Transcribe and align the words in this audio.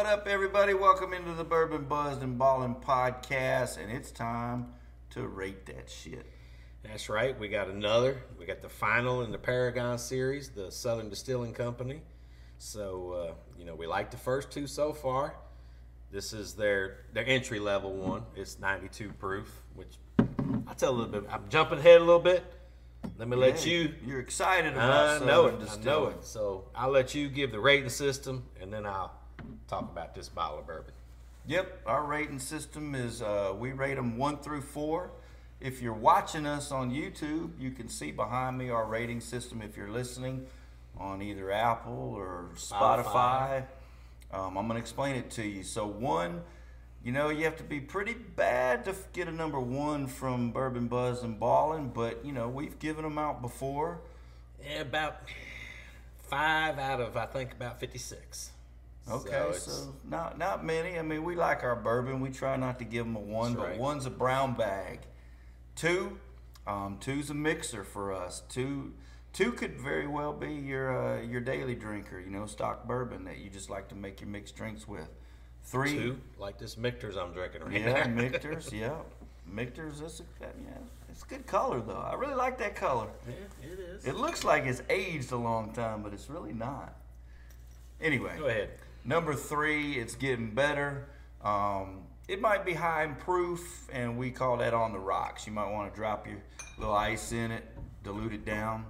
What 0.00 0.08
up, 0.08 0.26
everybody? 0.26 0.72
Welcome 0.72 1.12
into 1.12 1.34
the 1.34 1.44
Bourbon 1.44 1.84
Buzzed 1.84 2.22
and 2.22 2.38
Ballin' 2.38 2.76
podcast, 2.76 3.76
and 3.76 3.92
it's 3.92 4.10
time 4.10 4.68
to 5.10 5.28
rate 5.28 5.66
that 5.66 5.90
shit. 5.90 6.24
That's 6.82 7.10
right. 7.10 7.38
We 7.38 7.48
got 7.48 7.68
another. 7.68 8.16
We 8.38 8.46
got 8.46 8.62
the 8.62 8.70
final 8.70 9.20
in 9.20 9.30
the 9.30 9.36
Paragon 9.36 9.98
series, 9.98 10.48
the 10.48 10.72
Southern 10.72 11.10
Distilling 11.10 11.52
Company. 11.52 12.00
So 12.56 13.12
uh, 13.12 13.34
you 13.58 13.66
know, 13.66 13.74
we 13.74 13.86
like 13.86 14.10
the 14.10 14.16
first 14.16 14.50
two 14.50 14.66
so 14.66 14.94
far. 14.94 15.34
This 16.10 16.32
is 16.32 16.54
their 16.54 17.04
their 17.12 17.26
entry 17.26 17.58
level 17.58 17.92
one. 17.92 18.22
It's 18.34 18.58
92 18.58 19.12
proof, 19.18 19.52
which 19.74 19.98
I'll 20.66 20.74
tell 20.78 20.92
a 20.92 20.96
little 20.96 21.12
bit. 21.12 21.30
I'm 21.30 21.46
jumping 21.50 21.78
ahead 21.78 22.00
a 22.00 22.04
little 22.04 22.20
bit. 22.20 22.42
Let 23.18 23.28
me 23.28 23.36
let 23.36 23.66
you. 23.66 23.92
You're 24.06 24.20
excited 24.20 24.72
about 24.72 25.20
I 25.20 25.26
know 25.26 25.44
it. 25.48 25.60
Southern 25.60 25.82
I 25.82 25.84
know 25.84 26.06
it. 26.06 26.24
So 26.24 26.68
I'll 26.74 26.90
let 26.90 27.14
you 27.14 27.28
give 27.28 27.52
the 27.52 27.60
rating 27.60 27.90
system, 27.90 28.46
and 28.62 28.72
then 28.72 28.86
I'll 28.86 29.19
talk 29.70 29.90
about 29.90 30.14
this 30.14 30.28
bottle 30.28 30.58
of 30.58 30.66
bourbon. 30.66 30.92
Yep, 31.46 31.82
our 31.86 32.04
rating 32.04 32.38
system 32.38 32.94
is 32.94 33.22
uh, 33.22 33.54
we 33.58 33.72
rate 33.72 33.94
them 33.94 34.18
one 34.18 34.38
through 34.38 34.62
four. 34.62 35.10
If 35.60 35.80
you're 35.80 35.92
watching 35.92 36.46
us 36.46 36.72
on 36.72 36.90
YouTube, 36.90 37.52
you 37.58 37.70
can 37.70 37.88
see 37.88 38.10
behind 38.10 38.58
me 38.58 38.70
our 38.70 38.86
rating 38.86 39.20
system. 39.20 39.62
If 39.62 39.76
you're 39.76 39.90
listening 39.90 40.46
on 40.98 41.22
either 41.22 41.50
Apple 41.50 42.14
or 42.16 42.50
Spotify. 42.56 43.64
Um, 44.32 44.56
I'm 44.56 44.66
going 44.66 44.76
to 44.76 44.80
explain 44.80 45.16
it 45.16 45.30
to 45.32 45.42
you. 45.42 45.62
So, 45.62 45.86
one, 45.86 46.42
you 47.02 47.10
know, 47.10 47.30
you 47.30 47.44
have 47.44 47.56
to 47.56 47.64
be 47.64 47.80
pretty 47.80 48.14
bad 48.14 48.84
to 48.84 48.94
get 49.12 49.26
a 49.26 49.32
number 49.32 49.58
one 49.58 50.06
from 50.06 50.52
Bourbon 50.52 50.86
Buzz 50.86 51.22
and 51.22 51.40
Ballin', 51.40 51.88
but, 51.88 52.24
you 52.24 52.32
know, 52.32 52.48
we've 52.48 52.78
given 52.78 53.02
them 53.02 53.18
out 53.18 53.42
before. 53.42 53.98
Yeah, 54.62 54.82
about 54.82 55.22
five 56.28 56.78
out 56.78 57.00
of 57.00 57.16
I 57.16 57.26
think 57.26 57.52
about 57.52 57.80
56. 57.80 58.50
Okay, 59.08 59.30
it's- 59.30 59.64
so, 59.64 59.94
not 60.04 60.38
not 60.38 60.64
many. 60.64 60.98
I 60.98 61.02
mean, 61.02 61.24
we 61.24 61.34
like 61.34 61.64
our 61.64 61.76
bourbon. 61.76 62.20
We 62.20 62.30
try 62.30 62.56
not 62.56 62.78
to 62.78 62.84
give 62.84 63.04
them 63.04 63.16
a 63.16 63.20
one, 63.20 63.54
but 63.54 63.68
right. 63.70 63.78
one's 63.78 64.06
a 64.06 64.10
brown 64.10 64.54
bag. 64.54 65.00
Two, 65.74 66.18
um, 66.66 66.98
two's 67.00 67.30
a 67.30 67.34
mixer 67.34 67.84
for 67.84 68.12
us. 68.12 68.42
Two, 68.48 68.92
two 69.32 69.52
could 69.52 69.80
very 69.80 70.06
well 70.06 70.32
be 70.32 70.52
your 70.52 71.18
uh, 71.18 71.22
your 71.22 71.40
daily 71.40 71.74
drinker. 71.74 72.20
You 72.20 72.30
know, 72.30 72.46
stock 72.46 72.86
bourbon 72.86 73.24
that 73.24 73.38
you 73.38 73.50
just 73.50 73.70
like 73.70 73.88
to 73.88 73.94
make 73.94 74.20
your 74.20 74.28
mixed 74.28 74.56
drinks 74.56 74.86
with. 74.86 75.08
Three, 75.62 75.92
two 75.92 76.20
like 76.38 76.58
this 76.58 76.76
Michter's 76.76 77.16
I'm 77.16 77.32
drinking 77.32 77.62
right 77.62 77.80
yeah, 77.80 78.04
now. 78.04 78.08
Michter's, 78.22 78.72
yeah, 78.72 78.96
Michter's. 79.46 80.00
That's 80.00 80.20
a, 80.20 80.22
that, 80.40 80.54
yeah, 80.64 80.78
it's 81.08 81.22
a 81.22 81.26
good 81.26 81.46
color 81.46 81.80
though. 81.80 81.94
I 81.94 82.14
really 82.14 82.34
like 82.34 82.58
that 82.58 82.76
color. 82.76 83.08
yeah, 83.26 83.72
it 83.72 83.78
is. 83.78 84.04
It 84.04 84.16
looks 84.16 84.44
like 84.44 84.64
it's 84.64 84.82
aged 84.88 85.32
a 85.32 85.36
long 85.36 85.72
time, 85.72 86.02
but 86.02 86.12
it's 86.12 86.30
really 86.30 86.52
not. 86.52 86.94
Anyway, 88.00 88.34
Go 88.38 88.46
ahead. 88.46 88.70
Number 89.04 89.34
three, 89.34 89.94
it's 89.94 90.14
getting 90.14 90.54
better. 90.54 91.08
Um, 91.42 92.02
it 92.28 92.40
might 92.40 92.64
be 92.64 92.74
high 92.74 93.04
in 93.04 93.14
proof, 93.16 93.88
and 93.92 94.16
we 94.18 94.30
call 94.30 94.58
that 94.58 94.74
on 94.74 94.92
the 94.92 94.98
rocks. 94.98 95.46
You 95.46 95.52
might 95.52 95.70
want 95.70 95.92
to 95.92 95.96
drop 95.96 96.26
your 96.26 96.42
little 96.78 96.94
ice 96.94 97.32
in 97.32 97.50
it, 97.50 97.64
dilute 98.04 98.32
it 98.32 98.44
down. 98.44 98.84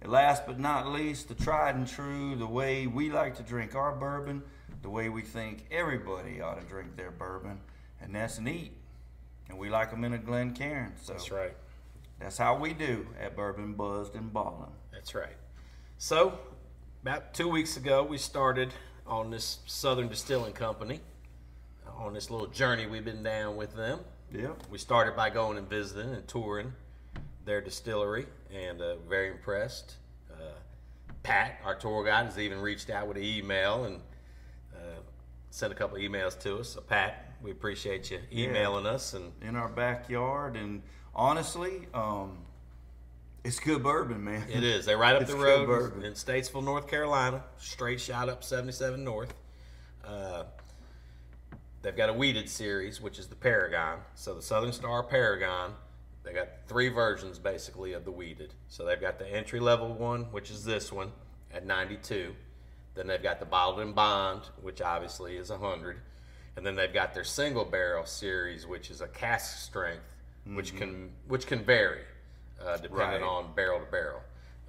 And 0.00 0.10
last 0.10 0.46
but 0.46 0.58
not 0.58 0.88
least, 0.88 1.28
the 1.28 1.34
tried 1.34 1.76
and 1.76 1.86
true, 1.86 2.34
the 2.36 2.46
way 2.46 2.86
we 2.86 3.10
like 3.10 3.36
to 3.36 3.42
drink 3.42 3.74
our 3.74 3.94
bourbon, 3.94 4.42
the 4.82 4.90
way 4.90 5.08
we 5.08 5.22
think 5.22 5.64
everybody 5.70 6.40
ought 6.40 6.60
to 6.60 6.66
drink 6.66 6.96
their 6.96 7.12
bourbon, 7.12 7.60
and 8.00 8.14
that's 8.14 8.40
neat. 8.40 8.72
And 9.48 9.58
we 9.58 9.70
like 9.70 9.90
them 9.90 10.02
in 10.04 10.12
a 10.12 10.18
Glencairn. 10.18 10.94
So 11.00 11.12
That's 11.12 11.30
right. 11.30 11.54
that's 12.18 12.36
how 12.38 12.56
we 12.58 12.72
do 12.72 13.06
at 13.20 13.36
Bourbon 13.36 13.74
Buzzed 13.74 14.14
and 14.16 14.32
Ballin'. 14.32 14.70
That's 14.92 15.14
right. 15.14 15.36
So, 15.98 16.38
about 17.02 17.32
two 17.34 17.48
weeks 17.48 17.76
ago, 17.76 18.02
we 18.02 18.18
started 18.18 18.72
on 19.06 19.30
this 19.30 19.58
Southern 19.66 20.08
Distilling 20.08 20.52
Company 20.52 21.00
on 22.02 22.14
this 22.14 22.30
little 22.30 22.48
journey 22.48 22.86
we've 22.86 23.04
been 23.04 23.22
down 23.22 23.56
with 23.56 23.74
them. 23.76 24.00
Yeah. 24.32 24.48
We 24.70 24.78
started 24.78 25.14
by 25.14 25.30
going 25.30 25.58
and 25.58 25.68
visiting 25.68 26.12
and 26.14 26.26
touring 26.26 26.72
their 27.44 27.60
distillery, 27.60 28.26
and 28.52 28.80
uh, 28.80 28.96
very 29.08 29.30
impressed. 29.30 29.94
Uh, 30.30 30.54
Pat, 31.22 31.60
our 31.64 31.74
tour 31.74 32.04
guide, 32.04 32.26
has 32.26 32.38
even 32.38 32.60
reached 32.60 32.88
out 32.90 33.08
with 33.08 33.16
an 33.16 33.24
email 33.24 33.84
and 33.84 33.96
uh, 34.74 35.00
sent 35.50 35.72
a 35.72 35.76
couple 35.76 35.98
emails 35.98 36.38
to 36.40 36.58
us. 36.58 36.70
So, 36.70 36.80
Pat, 36.80 37.32
we 37.42 37.50
appreciate 37.50 38.10
you 38.10 38.20
emailing 38.32 38.86
us 38.86 39.14
and 39.14 39.32
in 39.42 39.56
our 39.56 39.68
backyard, 39.68 40.56
and 40.56 40.82
honestly, 41.14 41.88
um, 41.94 42.38
it's 43.44 43.58
good 43.58 43.82
bourbon, 43.82 44.22
man. 44.22 44.44
It 44.48 44.62
is. 44.62 44.86
They're 44.86 44.98
right 44.98 45.16
up 45.16 45.22
It's 45.22 45.32
the 45.32 45.36
road 45.36 46.04
in 46.04 46.12
Statesville, 46.12 46.62
North 46.62 46.86
Carolina. 46.86 47.42
Straight 47.58 48.00
shot 48.00 48.28
up 48.28 48.44
77 48.44 49.02
North. 49.02 49.34
Uh, 50.04 50.44
they've 51.82 51.96
got 51.96 52.08
a 52.08 52.12
wheated 52.12 52.48
series, 52.48 53.00
which 53.00 53.18
is 53.18 53.26
the 53.26 53.34
Paragon. 53.34 53.98
So 54.14 54.34
the 54.34 54.42
Southern 54.42 54.72
Star 54.72 55.02
Paragon. 55.02 55.72
They 56.22 56.32
got 56.32 56.48
three 56.68 56.88
versions 56.88 57.40
basically 57.40 57.94
of 57.94 58.04
the 58.04 58.12
wheated. 58.12 58.54
So 58.68 58.84
they've 58.84 59.00
got 59.00 59.18
the 59.18 59.28
entry 59.28 59.58
level 59.58 59.92
one, 59.92 60.24
which 60.30 60.50
is 60.50 60.64
this 60.64 60.92
one 60.92 61.10
at 61.52 61.66
92. 61.66 62.34
Then 62.94 63.08
they've 63.08 63.22
got 63.22 63.40
the 63.40 63.46
bottled 63.46 63.80
and 63.80 63.92
bond, 63.92 64.42
which 64.60 64.80
obviously 64.80 65.36
is 65.36 65.50
100. 65.50 65.98
And 66.56 66.64
then 66.64 66.76
they've 66.76 66.92
got 66.92 67.12
their 67.12 67.24
single 67.24 67.64
barrel 67.64 68.04
series, 68.04 68.68
which 68.68 68.88
is 68.90 69.00
a 69.00 69.08
cask 69.08 69.58
strength, 69.58 70.14
which 70.46 70.76
can 70.76 71.10
which 71.26 71.46
can 71.46 71.64
vary 71.64 72.02
uh, 72.66 72.76
depending 72.76 72.98
Right. 72.98 73.22
on 73.22 73.54
barrel 73.54 73.80
to 73.80 73.90
barrel. 73.90 74.20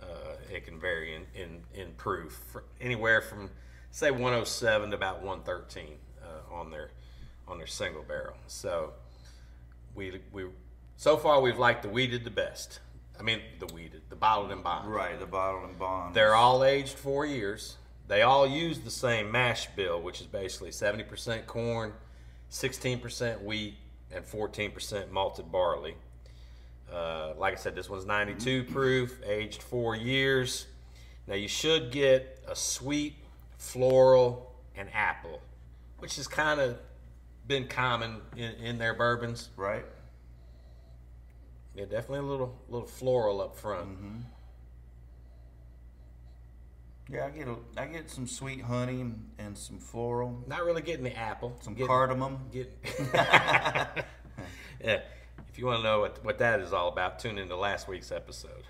Uh, 0.02 0.06
it 0.52 0.66
can 0.66 0.80
vary 0.80 1.16
in, 1.16 1.26
in, 1.34 1.64
in 1.74 1.94
proof, 1.94 2.58
anywhere 2.82 3.22
from 3.22 3.50
say 3.92 4.12
107 4.12 4.90
to 4.90 4.96
about 4.96 5.22
113 5.24 5.98
uh, 6.22 6.54
on 6.54 6.72
their 6.72 6.90
on 7.48 7.58
their 7.58 7.68
single 7.68 8.04
barrel. 8.04 8.36
So 8.48 8.94
we 9.96 10.20
we 10.32 10.46
so 10.98 11.16
far 11.18 11.40
we've 11.42 11.58
liked 11.60 11.84
the 11.84 11.90
wheated 11.90 12.24
the 12.26 12.32
best. 12.32 12.80
I 13.20 13.24
mean 13.24 13.40
the 13.60 13.68
wheated, 13.68 14.02
the 14.10 14.16
bottled 14.16 14.52
and 14.52 14.64
bond. 14.64 14.92
Right, 14.92 15.18
the 15.20 15.26
bottled 15.26 15.70
and 15.70 15.78
bond. 15.80 16.16
They're 16.16 16.36
all 16.36 16.64
aged 16.64 16.98
four 16.98 17.26
years. 17.26 17.78
They 18.08 18.22
all 18.24 18.46
use 18.46 18.80
the 18.80 18.92
same 18.92 19.32
mash 19.32 19.68
bill, 19.76 20.02
which 20.02 20.20
is 20.20 20.28
basically 20.28 20.72
70% 20.72 21.46
corn, 21.46 21.94
16% 22.52 23.42
wheat, 23.44 23.76
and 24.12 24.26
14% 24.26 25.10
malted 25.12 25.50
barley. 25.52 25.96
Uh, 26.94 27.34
like 27.38 27.54
I 27.54 27.56
said, 27.56 27.76
this 27.76 27.90
one's 27.90 28.06
92 28.06 28.66
proof, 28.66 29.20
aged 29.26 29.64
four 29.64 29.96
years. 29.96 30.68
Now 31.28 31.36
you 31.36 31.48
should 31.48 31.92
get 31.92 32.40
a 32.48 32.56
sweet, 32.56 33.16
floral, 33.58 34.54
and 34.76 34.90
apple, 34.94 35.42
which 36.00 36.18
has 36.18 36.28
kind 36.28 36.60
of 36.60 36.78
been 37.48 37.68
common 37.68 38.22
in, 38.36 38.52
in 38.56 38.78
their 38.78 38.94
bourbons. 38.94 39.50
right. 39.56 39.86
Yeah, 41.76 41.86
definitely 41.86 42.20
a 42.20 42.30
little 42.30 42.56
little 42.70 42.88
floral 42.88 43.42
up 43.42 43.56
front. 43.58 43.98
Yeah, 47.10 47.26
I 47.26 47.30
get 47.32 47.48
a, 47.48 47.56
I 47.78 47.86
get 47.88 48.10
some 48.10 48.28
sweet 48.28 48.62
honey 48.62 49.02
and, 49.38 49.58
some 49.58 49.78
floral, 49.80 50.44
Not 50.48 50.66
really 50.66 50.82
getting 50.82 51.04
the 51.04 51.16
apple. 51.18 51.58
some 51.62 51.74
getting, 51.74 51.88
cardamom. 51.88 52.40
Get, 52.52 52.72
yeah. 53.14 53.88
If 53.96 54.06
you 55.64 55.68
want 55.68 55.80
to 55.80 55.84
know 55.84 56.02
what, 56.02 56.24
what 56.26 56.38
that 56.40 56.60
is 56.60 56.74
all 56.74 56.90
about, 56.90 57.20
tune 57.20 57.38
into 57.38 57.56
last 57.56 57.88
week's 57.88 58.12
episode. 58.12 58.64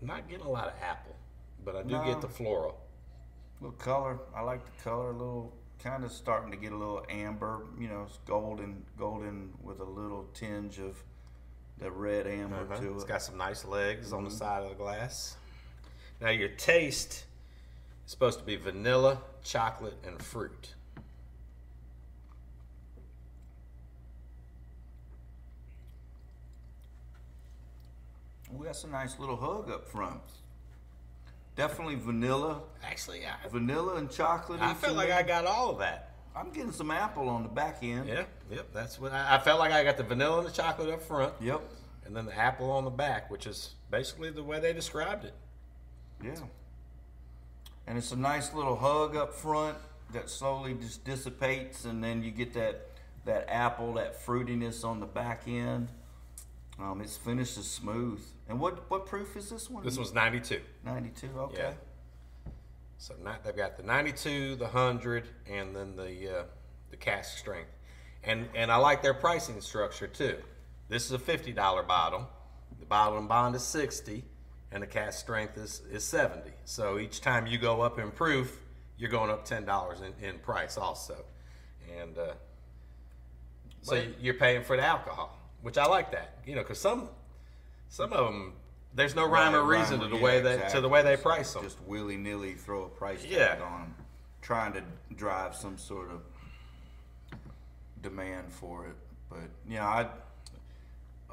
I'm 0.00 0.06
not 0.08 0.28
getting 0.28 0.44
a 0.44 0.50
lot 0.50 0.66
of 0.66 0.74
apple, 0.82 1.14
but 1.64 1.76
I 1.76 1.82
do 1.82 1.90
No. 1.94 2.04
get 2.04 2.20
the 2.20 2.28
floral. 2.28 2.78
little 3.60 3.76
color. 3.76 4.18
I 4.34 4.40
like 4.42 4.64
the 4.64 4.82
color. 4.82 5.10
A 5.10 5.12
little 5.12 5.52
kind 5.78 6.02
of 6.02 6.10
starting 6.10 6.50
to 6.50 6.56
get 6.56 6.72
a 6.72 6.76
little 6.76 7.04
amber. 7.08 7.64
You 7.78 7.86
know, 7.88 8.02
it's 8.08 8.18
golden, 8.26 8.84
golden 8.98 9.52
with 9.62 9.78
a 9.78 9.84
little 9.84 10.24
tinge 10.34 10.80
of 10.80 11.00
the 11.78 11.88
red 11.92 12.26
amber 12.26 12.56
Uh-huh. 12.56 12.80
to 12.80 12.86
It's 12.88 13.02
It's 13.02 13.04
got 13.04 13.22
some 13.22 13.36
nice 13.36 13.64
legs 13.64 14.12
on 14.12 14.24
the 14.24 14.30
Mm-hmm. 14.30 14.38
side 14.38 14.62
of 14.64 14.70
the 14.70 14.74
glass. 14.74 15.36
Now 16.20 16.30
your 16.30 16.48
taste 16.48 17.24
is 18.04 18.10
supposed 18.10 18.40
to 18.40 18.44
be 18.44 18.56
vanilla, 18.56 19.22
chocolate, 19.44 19.96
and 20.04 20.20
fruit. 20.20 20.74
We 28.56 28.66
got 28.66 28.76
some 28.76 28.90
nice 28.90 29.18
little 29.18 29.36
hug 29.36 29.70
up 29.70 29.88
front. 29.88 30.20
Definitely 31.56 31.96
vanilla, 31.96 32.62
Actually, 32.82 33.20
I, 33.26 33.48
vanilla 33.48 33.96
and 33.96 34.10
chocolate. 34.10 34.60
I 34.62 34.72
felt 34.74 34.96
like 34.96 35.10
I 35.10 35.22
got 35.22 35.44
all 35.44 35.70
of 35.70 35.78
that. 35.80 36.14
I'm 36.34 36.50
getting 36.50 36.72
some 36.72 36.90
apple 36.90 37.28
on 37.28 37.42
the 37.42 37.48
back 37.50 37.78
end. 37.82 38.08
Yeah, 38.08 38.24
yep. 38.50 38.68
That's 38.72 38.98
what 38.98 39.12
I, 39.12 39.36
I 39.36 39.38
felt 39.38 39.58
like. 39.58 39.70
I 39.70 39.84
got 39.84 39.98
the 39.98 40.02
vanilla 40.02 40.38
and 40.38 40.46
the 40.46 40.52
chocolate 40.52 40.88
up 40.88 41.02
front. 41.02 41.34
Yep. 41.40 41.60
and 42.06 42.16
then 42.16 42.24
the 42.24 42.36
apple 42.36 42.70
on 42.70 42.84
the 42.84 42.90
back, 42.90 43.30
which 43.30 43.46
is 43.46 43.74
basically 43.90 44.30
the 44.30 44.42
way 44.42 44.60
they 44.60 44.72
described 44.72 45.24
it. 45.26 45.34
Yeah. 46.24 46.36
And 47.86 47.98
it's 47.98 48.12
a 48.12 48.16
nice 48.16 48.54
little 48.54 48.76
hug 48.76 49.14
up 49.14 49.34
front 49.34 49.76
that 50.12 50.30
slowly 50.30 50.74
just 50.74 51.04
dissipates, 51.04 51.84
and 51.84 52.02
then 52.02 52.22
you 52.22 52.30
get 52.30 52.54
that 52.54 52.88
that 53.24 53.46
apple, 53.48 53.94
that 53.94 54.24
fruitiness 54.24 54.84
on 54.84 55.00
the 55.00 55.06
back 55.06 55.42
end. 55.46 55.88
Um, 56.80 57.00
its 57.00 57.16
finish 57.16 57.56
is 57.56 57.70
smooth. 57.70 58.20
And 58.52 58.60
what 58.60 58.90
what 58.90 59.06
proof 59.06 59.34
is 59.34 59.48
this 59.48 59.70
one? 59.70 59.82
This 59.82 59.96
one's 59.96 60.12
92. 60.12 60.60
92. 60.84 61.26
Okay. 61.34 61.56
Yeah. 61.56 61.72
So 62.98 63.14
not, 63.24 63.42
they've 63.42 63.56
got 63.56 63.78
the 63.78 63.82
92, 63.82 64.56
the 64.56 64.64
100, 64.64 65.26
and 65.50 65.74
then 65.74 65.96
the 65.96 66.40
uh, 66.40 66.42
the 66.90 66.98
cask 66.98 67.38
strength. 67.38 67.70
And 68.22 68.46
and 68.54 68.70
I 68.70 68.76
like 68.76 69.00
their 69.00 69.14
pricing 69.14 69.62
structure 69.62 70.06
too. 70.06 70.36
This 70.90 71.06
is 71.06 71.12
a 71.12 71.18
$50 71.18 71.54
bottle. 71.88 72.28
The 72.78 72.84
bottle 72.84 73.16
and 73.16 73.26
bond 73.26 73.56
is 73.56 73.64
60, 73.64 74.22
and 74.70 74.82
the 74.82 74.86
cask 74.86 75.18
strength 75.18 75.56
is, 75.56 75.80
is 75.90 76.04
70. 76.04 76.50
So 76.66 76.98
each 76.98 77.22
time 77.22 77.46
you 77.46 77.56
go 77.56 77.80
up 77.80 77.98
in 77.98 78.10
proof, 78.10 78.60
you're 78.98 79.08
going 79.08 79.30
up 79.30 79.48
$10 79.48 80.02
in, 80.02 80.28
in 80.28 80.38
price 80.40 80.76
also. 80.76 81.16
And 81.98 82.18
uh, 82.18 82.32
so 83.80 84.02
you're 84.20 84.34
paying 84.34 84.62
for 84.62 84.76
the 84.76 84.84
alcohol, 84.84 85.38
which 85.62 85.78
I 85.78 85.86
like 85.86 86.12
that. 86.12 86.40
You 86.46 86.56
know, 86.56 86.60
because 86.60 86.80
some 86.80 87.08
some 87.92 88.10
of 88.14 88.24
them 88.24 88.54
there's 88.94 89.14
no 89.14 89.26
rhyme 89.26 89.54
or 89.54 89.62
reason 89.62 90.00
to 90.00 90.08
the 90.08 90.16
or- 90.16 90.20
way 90.20 90.36
yeah, 90.42 90.56
they 90.56 90.68
to 90.72 90.80
the 90.80 90.88
way 90.88 91.02
they 91.02 91.16
price 91.16 91.52
them. 91.52 91.62
Just 91.62 91.78
willy 91.86 92.16
nilly 92.16 92.54
throw 92.54 92.84
a 92.84 92.88
price 92.88 93.22
tag 93.22 93.30
Yeah. 93.30 93.58
on 93.62 93.80
them, 93.82 93.94
trying 94.40 94.72
to 94.72 94.82
drive 95.14 95.54
some 95.54 95.76
sort 95.78 96.10
of 96.10 96.20
demand 98.02 98.50
for 98.52 98.86
it. 98.86 98.96
But 99.30 99.48
you 99.68 99.76
know, 99.76 99.82
I 99.84 100.06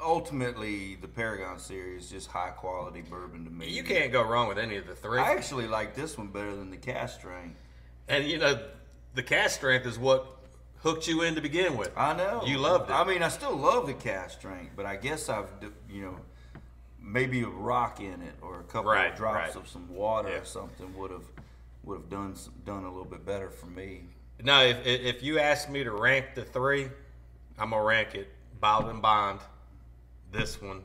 ultimately 0.01 0.95
the 0.95 1.07
Paragon 1.07 1.59
series 1.59 2.05
is 2.05 2.09
just 2.11 2.27
high 2.27 2.51
quality 2.51 3.01
bourbon 3.01 3.43
to 3.45 3.51
me. 3.51 3.69
You 3.69 3.83
can't 3.83 4.11
go 4.11 4.21
wrong 4.21 4.47
with 4.47 4.57
any 4.57 4.77
of 4.77 4.87
the 4.87 4.95
three. 4.95 5.19
I 5.19 5.31
actually 5.33 5.67
like 5.67 5.95
this 5.95 6.17
one 6.17 6.27
better 6.27 6.55
than 6.55 6.69
the 6.71 6.77
cast 6.77 7.19
strength. 7.19 7.57
and 8.07 8.25
you 8.25 8.37
know, 8.37 8.59
the 9.15 9.23
cast 9.23 9.55
strength 9.55 9.85
is 9.85 9.99
what 9.99 10.25
hooked 10.81 11.07
you 11.07 11.23
in 11.23 11.35
to 11.35 11.41
begin 11.41 11.75
with. 11.77 11.91
I 11.97 12.13
know 12.15 12.41
You 12.45 12.57
loved 12.57 12.89
it. 12.89 12.93
I 12.93 13.03
mean, 13.03 13.21
I 13.21 13.27
still 13.27 13.55
love 13.55 13.85
the 13.87 13.93
cast 13.93 14.39
strength, 14.39 14.71
but 14.77 14.85
I 14.85 14.95
guess 14.95 15.27
I've 15.29 15.49
you 15.89 16.03
know 16.03 16.15
maybe 17.01 17.41
a 17.43 17.47
rock 17.47 17.99
in 17.99 18.21
it 18.21 18.35
or 18.41 18.59
a 18.59 18.63
couple 18.63 18.91
Right, 18.91 19.11
of 19.11 19.17
drops 19.17 19.55
right. 19.55 19.63
of 19.63 19.67
some 19.67 19.89
water 19.93 20.29
Yeah. 20.29 20.39
or 20.41 20.45
something 20.45 20.95
would 20.97 21.11
have 21.11 21.25
would 21.83 21.95
have 21.95 22.09
done 22.09 22.35
some, 22.35 22.53
done 22.65 22.83
a 22.83 22.89
little 22.89 23.05
bit 23.05 23.25
better 23.25 23.49
for 23.49 23.65
me. 23.67 24.03
Now, 24.43 24.61
if 24.61 24.85
if 24.85 25.23
you 25.23 25.39
ask 25.39 25.69
me 25.69 25.83
to 25.83 25.91
rank 25.91 26.35
the 26.35 26.43
three, 26.43 26.89
I'm 27.57 27.71
gonna 27.71 27.83
rank 27.83 28.15
it 28.15 28.29
Bottled 28.59 28.89
and 28.91 29.01
Bond, 29.01 29.39
this 30.31 30.61
one, 30.61 30.83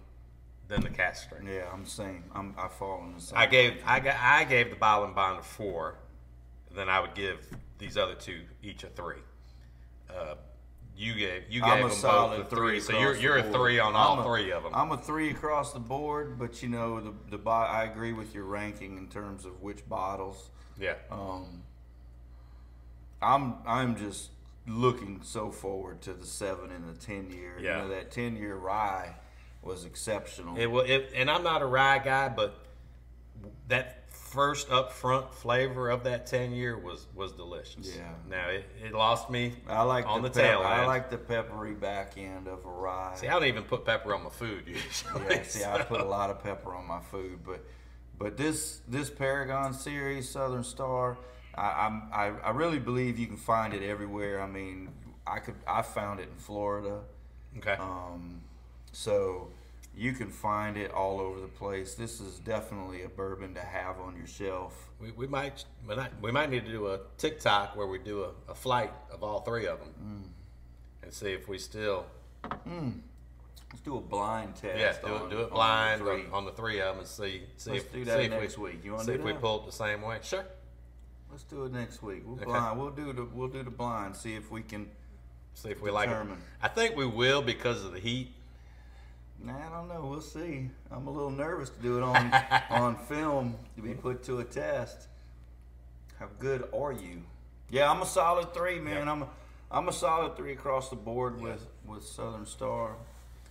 then 0.69 0.81
the 0.83 0.91
cast 0.91 1.25
strength. 1.25 1.49
Yeah, 1.49 1.69
I'm 1.73 1.85
the 1.85 1.91
same. 1.91 2.25
I'm 2.35 2.55
I 2.57 2.69
fall 2.69 3.03
in 3.05 3.15
the 3.15 3.21
same. 3.21 3.39
I 3.39 3.47
gave 3.47 3.83
I 3.85 4.01
got 4.01 4.17
I 4.21 4.45
gave 4.45 4.71
the 4.71 4.77
Bottled 4.77 5.09
and 5.09 5.15
Bond 5.17 5.41
a 5.41 5.43
four, 5.43 5.97
then 6.71 6.89
I 6.89 7.01
would 7.01 7.15
give 7.15 7.47
these 7.79 7.97
other 7.99 8.15
two 8.15 8.43
each 8.63 8.85
a 8.85 8.89
three. 8.89 9.19
Uh, 10.09 10.37
you 10.97 11.15
gave 11.15 11.43
you 11.51 11.61
gave 11.61 11.71
them 11.71 11.79
a 11.87 11.89
both 11.89 11.93
solid 11.99 12.49
three. 12.51 12.59
three, 12.59 12.81
so 12.81 12.99
you're 12.99 13.17
you're 13.17 13.39
a 13.39 13.53
three 13.53 13.79
on 13.81 13.95
all 13.97 14.21
a- 14.21 14.25
three 14.25 14.53
of 14.53 14.63
them. 14.63 14.73
I'm 14.75 14.93
a 14.93 14.97
three 14.97 15.31
across 15.31 15.73
the 15.73 15.81
board, 15.81 16.39
but 16.39 16.63
you 16.63 16.69
know 16.69 17.01
the 17.01 17.13
the 17.31 17.39
bo- 17.39 17.51
I 17.51 17.85
agree 17.85 18.13
with 18.13 18.35
your 18.35 18.45
ranking 18.45 18.97
in 18.99 19.09
terms 19.09 19.45
of 19.45 19.61
which 19.63 19.89
bottles. 19.89 20.51
yeah, 20.79 20.95
Um, 21.11 21.63
I'm 23.23 23.55
I'm 23.67 23.97
just 23.97 24.31
looking 24.67 25.21
so 25.23 25.51
forward 25.51 26.01
to 26.03 26.15
the 26.15 26.27
seven 26.27 26.71
and 26.71 26.89
the 26.89 26.99
ten 26.99 27.31
year. 27.31 27.55
Yeah. 27.61 27.77
You 27.77 27.83
know 27.83 27.89
that 27.95 28.11
ten 28.11 28.37
year 28.37 28.55
rye 28.57 29.15
was 29.63 29.85
exceptional. 29.85 30.57
it 30.59 30.67
will. 30.67 30.83
It, 30.83 31.11
and 31.15 31.31
I'm 31.31 31.43
not 31.43 31.63
a 31.63 31.67
rye 31.67 31.99
guy, 31.99 32.29
but 32.29 32.55
that 33.69 34.04
first 34.35 34.69
upfront 34.69 35.31
flavor 35.31 35.89
of 35.89 36.05
that 36.05 36.27
ten 36.27 36.53
year 36.53 36.77
was 36.77 37.07
was 37.15 37.33
delicious. 37.33 37.95
Yeah. 37.97 38.13
Now 38.29 38.49
it, 38.49 38.65
it 38.85 38.93
lost 38.93 39.31
me. 39.31 39.55
I 39.69 39.83
like 39.83 40.07
on 40.07 40.23
the, 40.23 40.29
the, 40.29 40.41
tail 40.41 40.61
pep-. 40.61 40.71
I 40.71 40.87
like 40.87 41.11
the 41.11 41.19
peppery 41.19 41.75
back 41.75 42.19
end 42.19 42.49
of 42.49 42.65
a 42.65 42.69
rye. 42.69 43.15
See, 43.17 43.29
I 43.29 43.33
don't 43.33 43.45
even 43.45 43.63
put 43.63 43.85
pepper 43.85 44.15
on 44.15 44.25
my 44.25 44.31
food 44.31 44.65
usually. 44.67 45.23
Yeah, 45.31 45.43
see, 45.45 45.65
I 45.65 45.83
put 45.83 46.01
a 46.01 46.05
lot 46.05 46.31
of 46.31 46.43
pepper 46.43 46.75
on 46.75 46.87
my 46.87 47.01
food, 47.01 47.41
but 47.47 47.65
but 48.19 48.37
this 48.37 48.81
this 48.89 49.09
Paragon 49.09 49.73
series, 49.73 50.29
Southern 50.29 50.65
Star, 50.65 51.17
I, 51.55 51.87
I'm 51.87 52.03
I, 52.13 52.33
I 52.45 52.51
really 52.51 52.81
believe 52.81 53.19
you 53.19 53.27
can 53.27 53.37
find 53.37 53.73
it 53.73 53.83
everywhere. 53.83 54.41
I 54.43 54.49
mean, 54.49 54.91
I 55.27 55.39
could 55.39 55.57
I 55.67 55.83
found 55.83 56.21
it 56.21 56.29
in 56.29 56.39
Florida, 56.39 57.01
okay. 57.59 57.75
um, 57.75 58.41
so 58.93 59.51
you 59.97 60.13
can 60.13 60.29
find 60.31 60.77
it 60.77 60.91
all 60.91 61.21
over 61.21 61.41
the 61.41 61.47
place. 61.47 61.95
This 61.95 62.21
is 62.21 62.39
definitely 62.41 63.03
a 63.03 63.09
bourbon 63.09 63.55
to 63.55 63.61
have 63.61 64.01
on 64.01 64.17
your 64.17 64.27
shelf. 64.27 64.91
We, 65.01 65.13
we 65.13 65.27
might 65.27 65.65
we 66.21 66.33
might 66.33 66.51
need 66.51 66.65
to 66.67 66.71
do 66.73 66.89
a 66.89 67.01
TikTok 67.19 67.77
where 67.77 67.87
we 67.87 67.99
do 67.99 68.25
a, 68.25 68.31
a 68.51 68.55
flight 68.55 68.93
of 69.13 69.23
all 69.23 69.41
three 69.41 69.67
of 69.67 69.79
them 69.79 69.91
Mm. 70.03 70.23
and 71.05 71.13
see 71.13 71.33
if 71.33 71.49
we 71.49 71.59
still 71.59 72.07
Let's 72.45 73.83
do 73.85 73.97
a 73.97 74.01
blind 74.01 74.55
test. 74.57 74.79
yeah 74.79 74.95
do 75.09 75.15
on- 75.15 75.27
it 75.27 75.31
do 75.31 75.41
it 75.43 75.51
blind 75.51 76.03
on, 76.03 76.27
on 76.33 76.45
the 76.45 76.53
three 76.53 76.81
of 76.81 76.89
them 76.95 76.99
and 77.01 77.09
see 77.09 77.43
see 77.57 77.73
Let's 77.73 77.85
if 77.85 77.93
do 77.93 77.99
see 77.99 78.05
that 78.05 78.21
if 78.21 78.31
next 78.31 78.59
we, 78.59 78.71
week. 78.71 78.85
You 78.85 78.93
want 78.93 79.07
see 79.07 79.13
to 79.13 79.19
do 79.19 79.27
if 79.29 79.35
we 79.35 79.41
pull 79.41 79.61
it 79.63 79.67
the 79.67 79.73
same 79.73 80.03
way. 80.03 80.19
Sure. 80.23 80.45
Let's 81.31 81.43
do 81.45 81.65
it 81.65 81.73
next 81.73 82.03
week. 82.03 82.23
We'll 82.25 82.37
Okay. 82.37 82.45
blind. 82.45 82.79
We'll 82.79 82.91
do 82.91 83.13
the 83.13 83.25
we'll 83.25 83.49
do 83.49 83.63
the 83.63 83.71
blind. 83.71 84.15
See 84.17 84.35
if 84.35 84.51
we 84.51 84.63
can. 84.63 84.89
See 85.55 85.71
if 85.71 85.81
we 85.83 85.91
like 85.91 86.09
it. 86.09 86.17
I 86.63 86.69
think 86.69 86.97
we 86.97 87.07
will 87.07 87.43
because 87.43 87.85
of 87.85 87.93
the 87.93 88.01
heat. 88.01 88.33
Nah, 89.43 89.55
I 89.55 89.71
don't 89.71 89.89
know. 89.89 90.07
We'll 90.09 90.21
see. 90.21 90.69
I'm 90.91 91.07
a 91.07 91.11
little 91.11 91.31
nervous 91.31 91.71
to 91.71 91.81
do 91.81 91.99
it 91.99 92.03
on 92.03 92.33
on 92.71 92.97
film 92.97 93.55
to 93.77 93.83
be 93.83 93.95
put 93.95 94.23
to 94.25 94.39
a 94.39 94.45
test. 94.45 95.09
How 96.19 96.29
good 96.39 96.69
are 96.73 96.93
you? 96.93 97.23
Yeah, 97.71 97.91
I'm 97.91 98.03
a 98.03 98.07
solid 98.07 98.55
three, 98.55 98.79
man. 98.79 99.07
Yeah. 99.07 99.13
I'm 99.13 99.23
a, 99.23 99.29
I'm 99.71 99.89
a 99.89 99.93
solid 99.93 100.37
three 100.37 100.53
across 100.53 100.89
the 100.89 100.97
board 100.97 101.41
with 101.41 101.67
with 101.87 102.05
Southern 102.05 102.47
Star. 102.47 102.97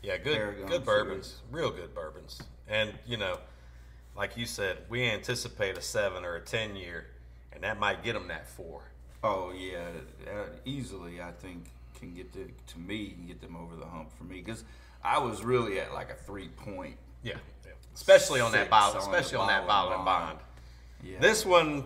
Yeah, 0.01 0.17
good 0.17 0.35
Paragon 0.35 0.67
good 0.67 0.85
bourbons, 0.85 1.41
real 1.51 1.71
good 1.71 1.93
bourbons. 1.93 2.41
And 2.67 2.93
you 3.05 3.17
know, 3.17 3.37
like 4.15 4.37
you 4.37 4.45
said, 4.45 4.77
we 4.89 5.03
anticipate 5.03 5.77
a 5.77 5.81
seven 5.81 6.25
or 6.25 6.35
a 6.35 6.41
ten 6.41 6.75
year, 6.75 7.07
and 7.51 7.63
that 7.63 7.79
might 7.79 8.03
get 8.03 8.13
them 8.13 8.27
that 8.27 8.47
four. 8.47 8.81
Oh 9.23 9.51
yeah, 9.51 9.89
easily 10.65 11.21
I 11.21 11.31
think 11.31 11.65
can 12.03 12.13
get 12.13 12.31
the 12.33 12.45
to 12.73 12.79
me 12.79 13.09
can 13.09 13.25
get 13.25 13.41
them 13.41 13.55
over 13.55 13.75
the 13.75 13.85
hump 13.85 14.11
for 14.17 14.23
me 14.23 14.41
because 14.41 14.63
I 15.03 15.19
was 15.19 15.43
really 15.43 15.79
at 15.79 15.93
like 15.93 16.09
a 16.09 16.15
three 16.15 16.49
point. 16.49 16.95
Yeah, 17.23 17.33
yeah. 17.65 17.71
especially 17.95 18.39
on 18.41 18.51
that 18.51 18.61
Six 18.61 18.69
bottle, 18.69 19.01
especially 19.01 19.37
on 19.37 19.47
that 19.47 19.67
bottle 19.67 19.91
bottle 19.91 19.91
and 19.91 19.99
and 19.99 20.05
bond. 20.05 20.37
bond. 20.37 20.39
Yeah. 21.03 21.19
This 21.19 21.45
one 21.45 21.85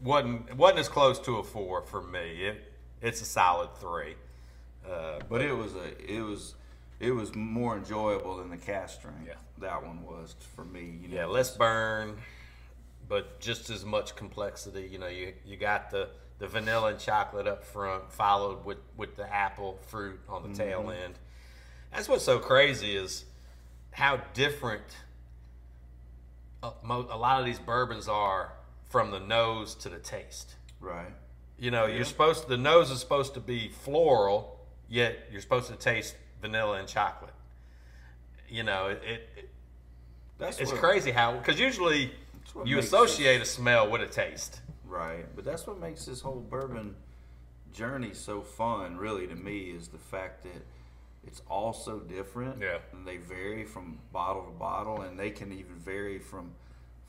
wasn't 0.00 0.54
wasn't 0.56 0.80
as 0.80 0.88
close 0.88 1.18
to 1.20 1.36
a 1.38 1.42
four 1.42 1.82
for 1.82 2.02
me. 2.02 2.46
It 2.46 2.72
it's 3.02 3.20
a 3.20 3.24
solid 3.24 3.70
three. 3.80 4.14
Uh, 4.88 5.18
But 5.28 5.40
it 5.42 5.52
was 5.52 5.74
a 5.74 6.14
it 6.14 6.20
was 6.22 6.54
it 7.00 7.10
was 7.10 7.34
more 7.34 7.76
enjoyable 7.76 8.38
than 8.38 8.50
the 8.50 8.56
cast 8.56 9.00
strength. 9.00 9.26
Yeah. 9.26 9.34
That 9.58 9.84
one 9.84 10.02
was 10.04 10.34
for 10.54 10.64
me. 10.64 10.98
You 11.02 11.08
know, 11.08 11.16
yeah, 11.16 11.26
less 11.26 11.56
burn, 11.56 12.16
but 13.08 13.40
just 13.40 13.70
as 13.70 13.84
much 13.84 14.16
complexity. 14.16 14.88
You 14.90 14.98
know, 14.98 15.08
you 15.08 15.32
you 15.44 15.56
got 15.56 15.90
the 15.90 16.08
the 16.38 16.46
vanilla 16.46 16.90
and 16.90 16.98
chocolate 16.98 17.46
up 17.46 17.64
front, 17.64 18.12
followed 18.12 18.64
with 18.64 18.78
with 18.96 19.16
the 19.16 19.32
apple 19.32 19.78
fruit 19.88 20.20
on 20.28 20.50
the 20.50 20.56
tail 20.56 20.80
mm-hmm. 20.80 21.04
end. 21.04 21.14
That's 21.92 22.08
what's 22.08 22.24
so 22.24 22.38
crazy 22.38 22.96
is 22.96 23.24
how 23.92 24.20
different 24.34 24.82
a, 26.62 26.72
mo- 26.82 27.08
a 27.10 27.16
lot 27.16 27.40
of 27.40 27.46
these 27.46 27.58
bourbons 27.58 28.08
are 28.08 28.52
from 28.88 29.10
the 29.10 29.20
nose 29.20 29.74
to 29.76 29.88
the 29.88 29.98
taste. 29.98 30.54
right. 30.80 31.12
You 31.58 31.70
know, 31.70 31.86
you're 31.86 32.04
supposed 32.04 32.48
the 32.48 32.58
nose 32.58 32.90
is 32.90 33.00
supposed 33.00 33.32
to 33.32 33.40
be 33.40 33.68
floral, 33.68 34.60
yet 34.90 35.16
you're 35.32 35.40
supposed 35.40 35.68
to 35.68 35.76
taste 35.76 36.14
vanilla 36.42 36.78
and 36.78 36.86
chocolate. 36.86 37.32
You 38.46 38.62
know, 38.62 38.88
it, 38.88 39.02
it, 39.36 39.48
That's 40.38 40.58
it's 40.60 40.70
what- 40.70 40.80
crazy 40.80 41.12
how 41.12 41.32
because 41.32 41.58
usually 41.58 42.12
you 42.64 42.78
associate 42.78 43.40
a 43.40 43.44
smell 43.44 43.90
with 43.90 44.02
a 44.02 44.06
taste. 44.06 44.60
Right, 44.86 45.26
but 45.34 45.44
that's 45.44 45.66
what 45.66 45.80
makes 45.80 46.04
this 46.04 46.20
whole 46.20 46.40
bourbon 46.40 46.94
journey 47.72 48.12
so 48.14 48.40
fun. 48.42 48.96
Really, 48.96 49.26
to 49.26 49.34
me, 49.34 49.58
is 49.70 49.88
the 49.88 49.98
fact 49.98 50.42
that 50.44 50.64
it's 51.26 51.42
all 51.50 51.72
so 51.72 51.98
different. 51.98 52.60
Yeah. 52.60 52.78
and 52.92 53.06
they 53.06 53.16
vary 53.16 53.64
from 53.64 53.98
bottle 54.12 54.44
to 54.44 54.50
bottle, 54.52 55.02
and 55.02 55.18
they 55.18 55.30
can 55.30 55.52
even 55.52 55.74
vary 55.76 56.18
from 56.18 56.52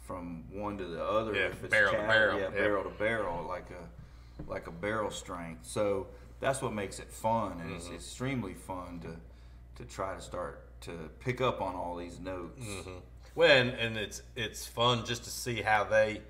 from 0.06 0.46
one 0.52 0.78
to 0.78 0.86
the 0.86 1.04
other. 1.04 1.36
Yeah, 1.36 1.48
if 1.48 1.64
it's 1.64 1.72
barrel 1.72 1.92
to 1.92 1.98
barrel, 2.00 2.38
Yeah, 2.40 2.44
yeah. 2.46 2.50
barrel 2.52 2.84
to 2.84 2.90
barrel, 2.98 3.46
like 3.48 3.68
a 3.72 4.50
like 4.50 4.68
a 4.68 4.72
barrel 4.72 5.12
strength. 5.12 5.66
So 5.66 6.08
that's 6.40 6.62
what 6.62 6.74
makes 6.74 7.00
it 7.00 7.12
fun, 7.12 7.54
and 7.62 7.62
Mm-hmm. 7.72 7.76
it's 7.76 7.90
extremely 7.90 8.54
fun 8.54 9.00
to 9.02 9.84
to 9.84 9.88
try 9.90 10.16
to 10.16 10.22
start 10.22 10.64
to 10.82 10.92
pick 11.20 11.42
up 11.42 11.62
on 11.62 11.76
all 11.76 11.96
these 11.96 12.20
notes. 12.20 12.64
Mm-hmm. 12.66 12.98
Well, 13.38 13.70
and, 13.80 13.98
it's 13.98 14.24
it's 14.36 14.66
fun 14.66 15.06
just 15.06 15.26
to 15.26 15.30
see 15.30 15.62
how 15.62 15.84
they 15.84 16.22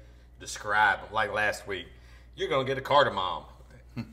describe. 0.41 0.99
Like 1.13 1.31
last 1.31 1.65
week, 1.65 1.87
you're 2.35 2.49
gonna 2.49 2.67
get 2.67 2.77
a 2.77 2.81
cardamom. 2.81 3.43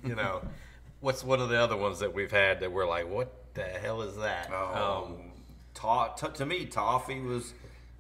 You 0.04 0.14
know, 0.14 0.42
what's 1.00 1.24
one 1.24 1.40
of 1.40 1.48
the 1.48 1.60
other 1.60 1.76
ones 1.76 1.98
that 1.98 2.14
we've 2.14 2.30
had 2.30 2.60
that 2.60 2.70
we're 2.70 2.86
like, 2.86 3.10
what 3.10 3.34
the 3.54 3.64
hell 3.64 4.02
is 4.02 4.16
that? 4.18 4.48
Oh, 4.52 5.06
Um, 5.08 5.32
to- 5.74 6.26
to, 6.28 6.32
to 6.34 6.46
me, 6.46 6.66
toffee 6.66 7.20
was. 7.20 7.52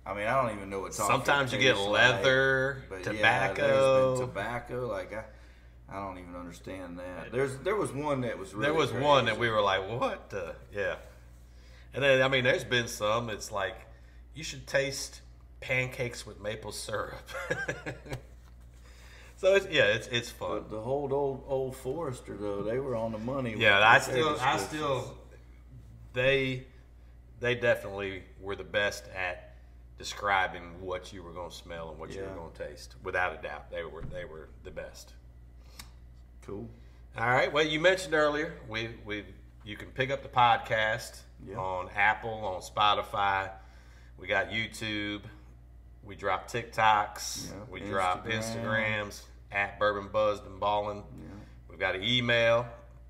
I 0.06 0.14
mean, 0.14 0.28
I 0.28 0.40
don't 0.40 0.56
even 0.56 0.70
know 0.70 0.80
what 0.80 0.92
toffee. 0.92 1.12
Sometimes 1.12 1.52
you 1.52 1.58
get 1.58 1.76
leather, 1.76 2.84
like, 2.88 3.02
tobacco. 3.02 4.14
Yeah, 4.14 4.20
tobacco. 4.20 4.86
Like 4.86 5.12
I, 5.12 5.24
I 5.92 6.06
don't 6.06 6.18
even 6.18 6.36
understand 6.36 7.00
that. 7.00 7.32
There's 7.32 7.56
there 7.58 7.74
was 7.74 7.90
one 7.92 8.20
that 8.20 8.38
was 8.38 8.54
really 8.54 8.66
there 8.66 8.74
was 8.74 8.92
one 8.92 9.24
that 9.24 9.40
we 9.40 9.50
were 9.50 9.60
like, 9.60 9.88
what 9.88 10.30
the? 10.30 10.54
Yeah. 10.72 10.94
And 11.94 12.04
then, 12.04 12.22
I 12.22 12.28
mean, 12.28 12.44
there's 12.44 12.64
been 12.64 12.88
some, 12.88 13.30
it's 13.30 13.50
like, 13.52 13.76
you 14.34 14.42
should 14.44 14.66
taste 14.66 15.20
pancakes 15.60 16.26
with 16.26 16.40
maple 16.40 16.72
syrup. 16.72 17.28
So 19.36 19.56
it's 19.56 19.66
yeah, 19.68 19.86
it's 19.86 20.06
it's 20.06 20.30
fun. 20.30 20.60
But 20.60 20.70
the 20.70 20.80
whole 20.80 21.12
old 21.12 21.44
old 21.48 21.76
Forester 21.76 22.36
though, 22.36 22.62
they 22.62 22.78
were 22.78 22.96
on 22.96 23.12
the 23.12 23.18
money. 23.18 23.54
Yeah, 23.58 23.80
I 23.86 23.98
still, 23.98 24.36
I 24.40 24.56
still, 24.56 25.18
they, 26.14 26.64
they 27.40 27.54
definitely 27.54 28.22
were 28.40 28.56
the 28.56 28.64
best 28.64 29.04
at 29.14 29.56
describing 29.98 30.62
what 30.80 31.12
you 31.12 31.22
were 31.22 31.32
going 31.32 31.50
to 31.50 31.54
smell 31.54 31.90
and 31.90 31.98
what 31.98 32.14
you 32.14 32.22
were 32.22 32.28
going 32.28 32.52
to 32.52 32.68
taste. 32.68 32.94
Without 33.02 33.38
a 33.38 33.42
doubt, 33.42 33.70
they 33.70 33.84
were 33.84 34.02
they 34.02 34.24
were 34.24 34.48
the 34.62 34.70
best. 34.70 35.12
cool. 36.46 36.68
All 37.18 37.28
right. 37.28 37.52
Well, 37.52 37.66
you 37.66 37.80
mentioned 37.80 38.14
earlier 38.14 38.54
we 38.68 38.90
we 39.04 39.24
you 39.64 39.76
can 39.76 39.88
pick 39.88 40.10
up 40.10 40.22
the 40.22 40.28
podcast 40.28 41.18
Yeah. 41.46 41.56
on 41.56 41.90
Apple, 41.96 42.30
on 42.30 42.62
Spotify. 42.62 43.50
We 44.18 44.26
got 44.26 44.50
YouTube. 44.50 45.22
We 46.04 46.14
drop 46.14 46.50
TikToks. 46.50 47.48
Yeah, 47.48 47.54
we 47.70 47.80
drop 47.80 48.26
Instagrams 48.26 49.22
at 49.50 49.78
Bourbon 49.78 50.08
Buzzed 50.12 50.44
and 50.46 50.60
Ballin. 50.60 50.98
Yeah. 50.98 51.28
We've 51.68 51.78
got 51.78 51.94
an 51.94 52.04
email. 52.04 52.66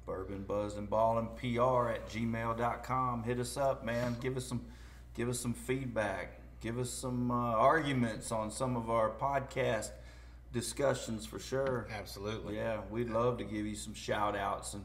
Bourbon 0.07 0.43
Buzzed 0.43 0.77
and 0.77 0.89
Ballin 0.89 1.29
PR 1.37 1.89
at 1.89 2.09
gmail.com. 2.09 3.25
Hit 3.25 3.41
us 3.41 3.57
up, 3.57 3.85
man. 3.85 4.17
Give 4.21 4.37
us 4.37 4.45
some 4.45 4.65
give 5.15 5.29
us 5.29 5.41
some 5.41 5.55
feedback. 5.55 6.41
Give 6.61 6.79
us 6.79 6.91
some 6.91 7.31
uh, 7.31 7.35
arguments 7.35 8.33
on 8.33 8.51
some 8.51 8.77
of 8.77 8.91
our 8.91 9.11
podcast 9.11 9.91
discussions 10.53 11.27
for 11.27 11.39
sure. 11.39 11.89
Absolutely. 11.93 12.57
Yeah, 12.57 12.81
we'd 12.91 13.11
love 13.11 13.39
to 13.39 13.45
give 13.45 13.67
you 13.67 13.75
some 13.75 13.95
shout 13.95 14.37
outs 14.37 14.75
and 14.75 14.85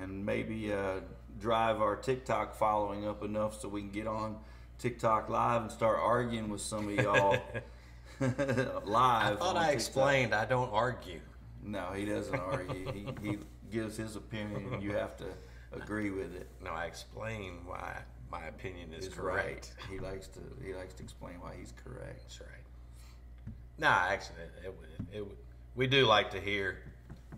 and 0.00 0.24
maybe 0.24 0.72
uh, 0.72 1.00
drive 1.40 1.80
our 1.80 1.96
TikTok 1.96 2.54
following 2.54 3.06
up 3.06 3.24
enough 3.24 3.60
so 3.60 3.68
we 3.68 3.80
can 3.80 3.90
get 3.90 4.06
on 4.06 4.36
TikTok 4.84 5.28
live 5.28 5.62
and 5.62 5.70
start 5.70 5.98
arguing 6.02 6.48
with 6.48 6.62
some 6.62 6.88
of 6.88 6.94
y'all 6.94 7.32
live. 8.20 8.86
I 8.86 9.36
thought 9.36 9.56
I 9.56 9.60
TikTok. 9.68 9.72
explained 9.74 10.34
I 10.34 10.44
don't 10.46 10.72
argue. 10.72 11.20
No, 11.62 11.88
he 11.94 12.06
doesn't 12.06 12.34
argue. 12.38 12.90
he, 12.92 13.06
he 13.22 13.38
gives 13.70 13.96
his 13.96 14.16
opinion, 14.16 14.72
and 14.72 14.82
you 14.82 14.92
have 14.92 15.16
to 15.18 15.26
agree 15.72 16.10
with 16.10 16.34
it. 16.34 16.48
No, 16.64 16.70
I 16.70 16.86
explain 16.86 17.58
why 17.66 17.98
my 18.32 18.46
opinion 18.46 18.92
is 18.94 19.08
correct. 19.08 19.46
right. 19.46 19.90
He 19.90 19.98
likes 19.98 20.28
to 20.28 20.40
he 20.64 20.72
likes 20.74 20.94
to 20.94 21.02
explain 21.02 21.34
why 21.40 21.52
he's 21.58 21.72
correct. 21.84 22.22
That's 22.22 22.40
right. 22.40 23.54
Nah, 23.78 24.06
actually, 24.08 24.36
it, 24.64 24.66
it, 24.66 24.74
would- 24.78 25.30
it, 25.30 25.36
we 25.76 25.86
do 25.86 26.04
like 26.06 26.30
to 26.30 26.40
hear 26.40 26.78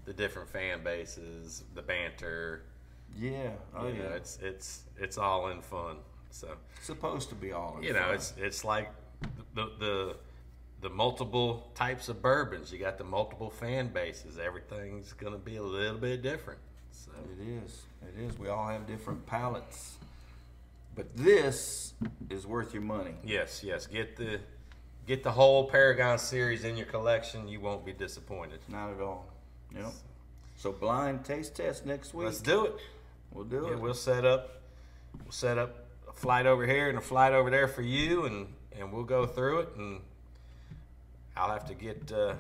the 0.05 0.13
different 0.13 0.49
fan 0.49 0.83
bases, 0.85 1.65
the 1.75 1.83
banter. 1.83 2.63
Yeah, 3.19 3.51
oh 3.77 3.89
you 3.89 3.95
yeah. 3.95 4.03
know, 4.05 4.15
it's 4.15 4.39
it's 4.41 4.85
it's 4.97 5.19
all 5.19 5.49
in 5.49 5.61
fun. 5.61 5.97
So 6.33 6.49
supposed 6.83 7.29
to 7.29 7.35
be 7.35 7.53
all 7.53 7.77
in 7.79 7.85
you 7.85 7.93
know, 7.93 8.01
fun. 8.07 8.15
it's 8.15 8.35
it's 8.39 8.65
like 8.65 8.91
the 9.55 9.71
the 9.79 10.17
the 10.81 10.91
multiple 10.91 11.71
types 11.77 12.09
of 12.09 12.21
bourbons. 12.23 12.73
You 12.73 12.79
got 12.79 12.99
the 12.99 13.05
multiple 13.05 13.51
fan 13.51 13.89
bases. 13.93 14.39
Everything's 14.39 15.13
gonna 15.13 15.39
be 15.39 15.57
a 15.57 15.63
little 15.63 15.99
bit 15.99 16.23
different. 16.23 16.59
So 16.91 17.11
It 17.39 17.47
is. 17.65 17.83
It 18.03 18.21
is. 18.21 18.39
We 18.39 18.49
all 18.49 18.67
have 18.67 18.87
different 18.87 19.25
palates. 19.27 19.97
But 20.97 21.17
this 21.17 21.95
is 22.29 22.47
worth 22.47 22.75
your 22.75 22.83
money. 22.83 23.15
yes, 23.25 23.63
yes, 23.63 23.87
get 23.87 24.17
the 24.17 24.41
get 25.07 25.23
the 25.23 25.31
whole 25.33 25.69
Paragon 25.69 26.19
series 26.19 26.65
in 26.65 26.77
your 26.77 26.87
collection. 26.87 27.47
You 27.49 27.61
won't 27.61 27.85
be 27.85 27.93
disappointed. 27.93 28.61
Not 28.69 28.91
at 28.91 29.01
all. 29.01 29.27
Yep. 29.75 29.93
So 30.57 30.73
blind 30.73 31.25
taste 31.25 31.57
test 31.57 31.87
next 31.87 32.13
week. 32.15 32.27
Let's 32.27 32.41
do 32.41 32.65
it. 32.67 32.77
We'll 33.33 33.45
do 33.45 33.67
Yeah, 33.69 33.73
it. 33.75 33.81
we'll 33.81 33.95
set 33.95 34.25
up 34.25 34.63
we'll 35.25 35.33
set 35.33 35.59
up 35.59 35.87
a 36.15 36.21
flight 36.21 36.47
over 36.47 36.67
here 36.67 36.89
and 36.89 36.99
a 36.99 37.01
flight 37.01 37.33
over 37.33 37.51
there 37.51 37.69
for 37.69 37.83
you 37.83 38.25
and 38.25 38.47
and 38.79 38.93
we'll 38.93 39.05
go 39.05 39.27
through 39.27 39.61
it 39.61 39.69
and 39.77 40.01
I'll 41.37 41.51
have 41.51 41.67
to 41.67 41.75
get 41.75 42.13
uh, 42.13 42.35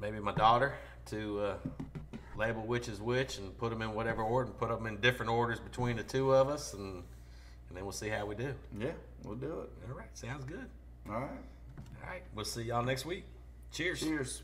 maybe 0.00 0.20
my 0.20 0.32
daughter 0.32 0.74
to 1.06 1.40
uh, 1.40 1.54
label 2.36 2.62
which 2.62 2.88
is 2.88 3.00
which 3.00 3.38
and 3.38 3.56
put 3.58 3.70
them 3.70 3.82
in 3.82 3.94
whatever 3.94 4.22
order 4.22 4.50
and 4.50 4.58
put 4.58 4.68
them 4.68 4.86
in 4.86 4.96
different 5.00 5.30
orders 5.30 5.58
between 5.60 5.96
the 5.96 6.02
two 6.02 6.32
of 6.32 6.48
us 6.48 6.74
and 6.74 7.02
and 7.68 7.76
then 7.76 7.84
we'll 7.84 7.92
see 7.92 8.08
how 8.08 8.24
we 8.24 8.34
do. 8.34 8.54
yeah, 8.78 8.92
we'll 9.24 9.34
do 9.34 9.60
it. 9.60 9.90
All 9.90 9.94
right, 9.94 10.08
sounds 10.14 10.44
good. 10.44 10.64
All 11.06 11.20
right. 11.20 11.30
All 12.02 12.08
right, 12.08 12.22
we'll 12.34 12.46
see 12.46 12.62
y'all 12.62 12.82
next 12.82 13.04
week. 13.04 13.24
Cheers. 13.72 14.00
Cheers. 14.00 14.42